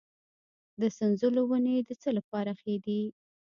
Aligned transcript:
د 0.79 0.81
سنځلو 0.97 1.41
ونې 1.49 1.75
د 1.87 1.89
څه 2.01 2.09
لپاره 2.17 2.51
ښې 2.61 2.75
دي؟ 2.85 3.01